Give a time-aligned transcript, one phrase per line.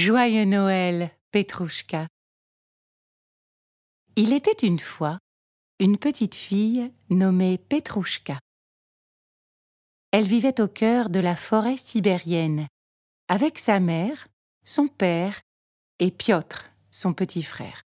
[0.00, 2.06] Joyeux Noël, Petrouchka.
[4.14, 5.18] Il était une fois
[5.80, 8.38] une petite fille nommée Petrouchka.
[10.12, 12.68] Elle vivait au cœur de la forêt sibérienne,
[13.26, 14.28] avec sa mère,
[14.64, 15.40] son père
[15.98, 17.82] et Piotr, son petit frère.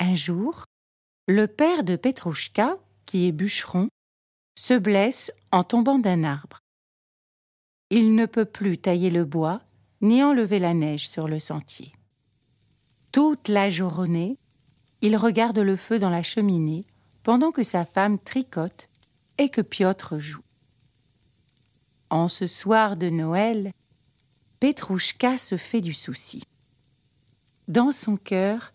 [0.00, 0.66] Un jour,
[1.28, 2.76] le père de Petrouchka,
[3.06, 3.88] qui est bûcheron,
[4.58, 6.58] se blesse en tombant d'un arbre.
[7.88, 9.62] Il ne peut plus tailler le bois
[10.00, 11.92] ni enlever la neige sur le sentier.
[13.12, 14.38] Toute la journée,
[15.02, 16.84] il regarde le feu dans la cheminée
[17.22, 18.88] pendant que sa femme tricote
[19.38, 20.42] et que Piotr joue.
[22.10, 23.72] En ce soir de Noël,
[24.60, 26.44] Petrouchka se fait du souci.
[27.68, 28.72] Dans son cœur,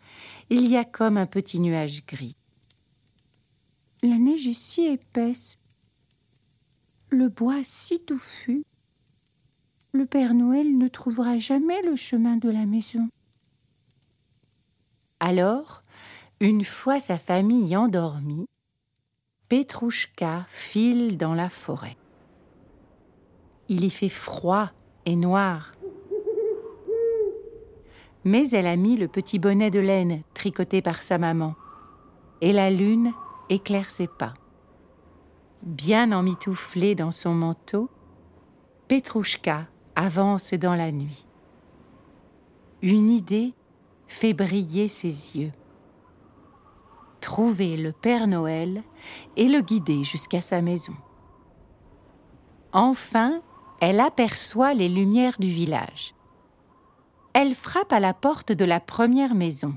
[0.50, 2.36] il y a comme un petit nuage gris.
[4.04, 5.58] La neige est si épaisse,
[7.10, 8.64] le bois si touffu.
[9.94, 13.10] Le Père Noël ne trouvera jamais le chemin de la maison.
[15.20, 15.84] Alors,
[16.40, 18.48] une fois sa famille endormie,
[19.50, 21.98] Petrouchka file dans la forêt.
[23.68, 24.72] Il y fait froid
[25.06, 25.74] et noir.
[28.24, 31.56] Mais elle a mis le petit bonnet de laine tricoté par sa maman,
[32.40, 33.12] et la lune
[33.50, 34.36] éclaire ses pas.
[35.64, 37.90] Bien emmitouflée dans son manteau,
[38.88, 39.68] Petrouchka
[40.02, 41.28] avance dans la nuit.
[42.82, 43.54] Une idée
[44.08, 45.52] fait briller ses yeux.
[47.22, 48.84] Trouver le Père Noël
[49.36, 50.96] et le guider jusqu'à sa maison.
[52.74, 53.42] Enfin,
[53.80, 56.16] elle aperçoit les lumières du village.
[57.34, 59.76] Elle frappe à la porte de la première maison.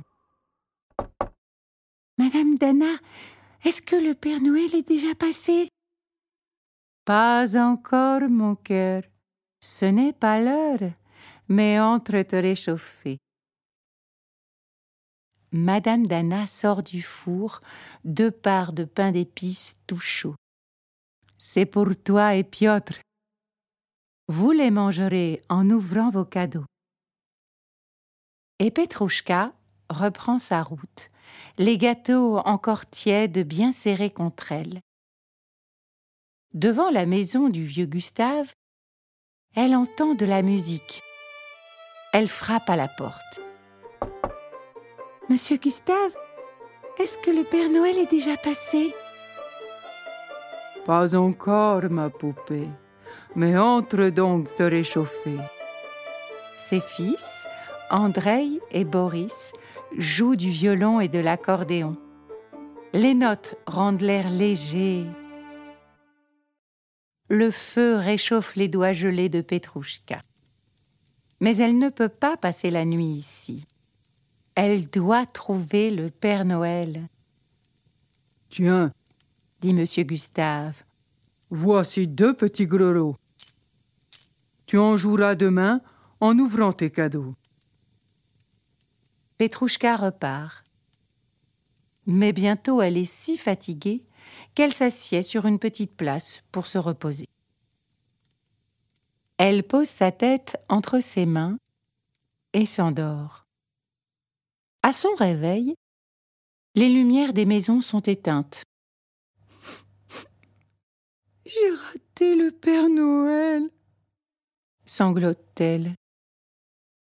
[2.16, 2.94] Madame Dana,
[3.65, 5.69] est-ce que le Père Noël est déjà passé?
[7.04, 9.03] Pas encore, mon cœur.
[9.66, 10.92] Ce n'est pas l'heure,
[11.48, 13.16] mais entre te réchauffer.
[15.52, 17.62] Madame Dana sort du four
[18.04, 20.34] deux parts de pain d'épices tout chaud.
[21.38, 23.00] C'est pour toi et Piotr.
[24.28, 26.66] Vous les mangerez en ouvrant vos cadeaux.
[28.58, 29.54] Et Petrouchka
[29.88, 31.10] reprend sa route,
[31.56, 34.80] les gâteaux encore tièdes bien serrés contre elle.
[36.53, 38.53] Devant la maison du vieux Gustave,
[39.56, 41.03] elle entend de la musique.
[42.12, 43.41] Elle frappe à la porte.
[45.28, 46.16] Monsieur Gustave,
[46.98, 48.94] est-ce que le Père Noël est déjà passé?
[50.87, 52.69] Pas encore, ma poupée,
[53.34, 55.38] mais entre donc te réchauffer.
[56.69, 57.47] Ses fils,
[57.91, 59.53] Andrei et Boris,
[59.97, 61.97] jouent du violon et de l'accordéon.
[62.92, 65.04] Les notes rendent l'air léger,
[67.34, 70.22] le feu réchauffe les doigts gelés de Petrouchka.
[71.41, 73.67] Mais elle ne peut pas passer la nuit ici.
[74.55, 77.09] Elle doit trouver le Père Noël.
[78.50, 78.93] Tiens,
[79.61, 80.77] dit Monsieur Gustave.
[81.50, 83.17] Voici deux petits grelots.
[84.66, 85.81] Tu en joueras demain
[86.21, 87.34] en ouvrant tes cadeaux.
[89.39, 90.65] Petrouchka repart.
[92.06, 94.05] Mais bientôt elle est si fatiguée
[94.54, 97.26] qu'elle s'assied sur une petite place pour se reposer.
[99.37, 101.59] Elle pose sa tête entre ses mains
[102.53, 103.47] et s'endort.
[104.82, 105.75] À son réveil,
[106.76, 108.65] les lumières des maisons sont éteintes.
[111.47, 113.68] J'ai raté le Père Noël,
[114.86, 115.95] sanglote-t-elle.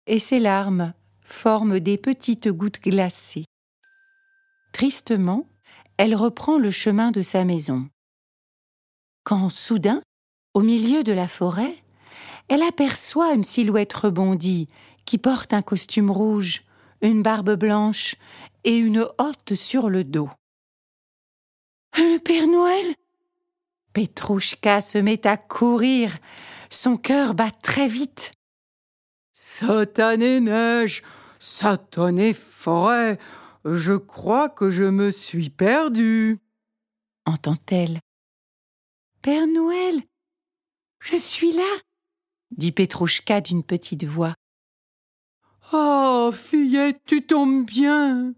[0.07, 3.45] Et ses larmes forment des petites gouttes glacées.
[4.71, 5.47] Tristement,
[5.97, 7.87] elle reprend le chemin de sa maison.
[9.23, 10.01] Quand soudain,
[10.53, 11.75] au milieu de la forêt,
[12.47, 14.67] elle aperçoit une silhouette rebondie
[15.05, 16.63] qui porte un costume rouge,
[17.01, 18.15] une barbe blanche
[18.63, 20.29] et une hotte sur le dos.
[21.97, 22.95] Le Père Noël
[23.93, 26.13] Petrouchka se met à courir.
[26.69, 28.33] Son cœur bat très vite.
[29.33, 31.01] Satanée neige,
[31.39, 33.17] satanée forêt,
[33.65, 36.39] je crois que je me suis perdue.
[37.25, 37.99] entend-elle.
[39.21, 40.03] Père Noël,
[40.99, 41.81] je suis là,
[42.51, 44.35] dit Petrouchka d'une petite voix.
[45.71, 48.35] Ah, fillette, tu tombes bien.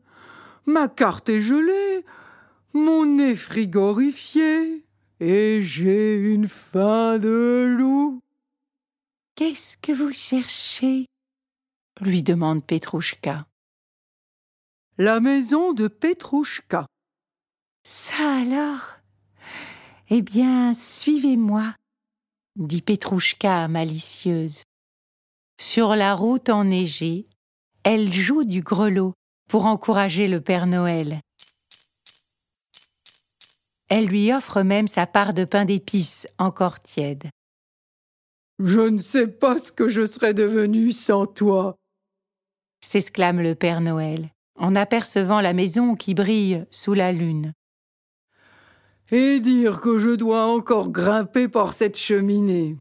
[0.66, 2.06] Ma carte est gelée,
[2.74, 4.86] mon nez frigorifié,
[5.20, 8.22] et j'ai une faim de loup.
[9.36, 11.06] Qu'est-ce que vous cherchez?
[12.00, 13.46] lui demande Petrouchka.
[15.00, 16.88] La maison de Petrouchka.
[17.84, 18.98] Ça alors?
[20.10, 21.76] Eh bien, suivez-moi,
[22.56, 24.64] dit Petrouchka malicieuse.
[25.62, 27.28] Sur la route enneigée,
[27.84, 29.14] elle joue du grelot
[29.48, 31.22] pour encourager le Père Noël.
[33.90, 37.30] Elle lui offre même sa part de pain d'épices encore tiède.
[38.58, 41.76] Je ne sais pas ce que je serais devenu sans toi,
[42.82, 47.54] s'exclame le Père Noël, en apercevant la maison qui brille sous la lune.
[49.12, 52.76] Et dire que je dois encore grimper par cette cheminée.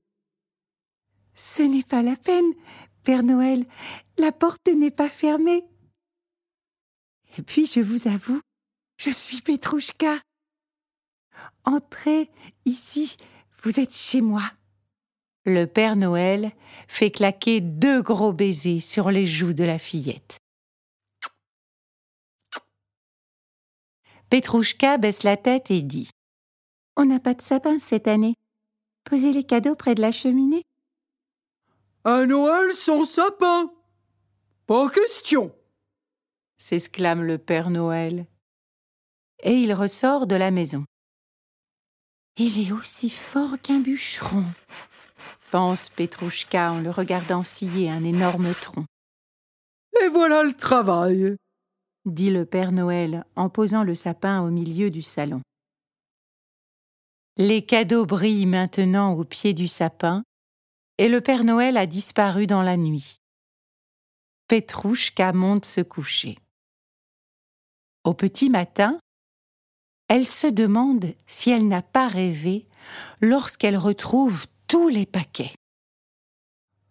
[1.35, 2.53] Ce n'est pas la peine,
[3.05, 3.65] Père Noël,
[4.19, 5.65] la porte n'est pas fermée.
[7.39, 8.41] Et puis, je vous avoue,
[8.99, 10.19] je suis Petrouchka.
[11.65, 12.31] Entrez
[12.65, 13.17] ici,
[13.63, 14.43] vous êtes chez moi.
[15.45, 16.51] Le Père Noël
[16.89, 20.39] fait claquer deux gros baisers sur les joues de la fillette.
[24.37, 26.11] Petrouchka baisse la tête et dit
[26.95, 28.35] On n'a pas de sapin cette année.
[29.05, 30.61] Posez les cadeaux près de la cheminée.
[32.05, 33.73] À Noël sans sapin
[34.67, 35.55] Pas question
[36.59, 38.27] s'exclame le Père Noël.
[39.43, 40.85] Et il ressort de la maison.
[42.37, 44.45] Il est aussi fort qu'un bûcheron,
[45.51, 48.85] pense Petrouchka en le regardant scier un énorme tronc.
[50.03, 51.39] Et voilà le travail,
[52.07, 55.43] dit le Père Noël en posant le sapin au milieu du salon.
[57.37, 60.23] Les cadeaux brillent maintenant au pied du sapin,
[60.99, 63.17] et le Père Noël a disparu dans la nuit.
[64.49, 66.39] Petrouchka monte se coucher.
[68.05, 68.99] Au petit matin,
[70.09, 72.67] elle se demande si elle n'a pas rêvé
[73.21, 75.53] lorsqu'elle retrouve tous les paquets.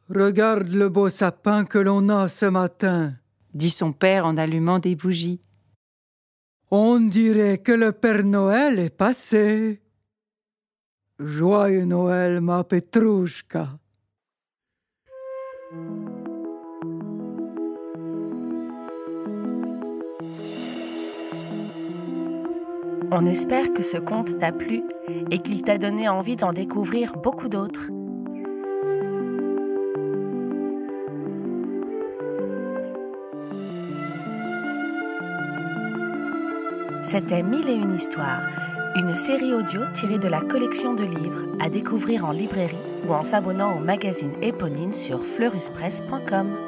[0.09, 3.13] Regarde le beau sapin que l'on a ce matin,
[3.55, 5.39] dit son père en allumant des bougies.
[6.69, 9.81] On dirait que le Père Noël est passé.
[11.19, 13.79] Joyeux Noël, ma Petrouchka.
[23.11, 24.83] On espère que ce conte t'a plu
[25.31, 27.89] et qu'il t'a donné envie d'en découvrir beaucoup d'autres.
[37.05, 38.41] C'était Mille et une histoires,
[38.95, 42.75] une série audio tirée de la collection de livres à découvrir en librairie
[43.07, 46.64] ou en s'abonnant au magazine Éponine sur fleuruspresse.com.